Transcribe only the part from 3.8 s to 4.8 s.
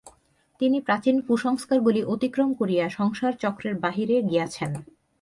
বাহিরে গিয়াছেন।